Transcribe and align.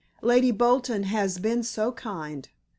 Lady 0.23 0.49
Bolton 0.49 1.03
has 1.03 1.37
been 1.37 1.61
so 1.61 1.91
kind. 1.91 2.49